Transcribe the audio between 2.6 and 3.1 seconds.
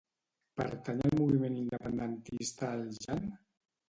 el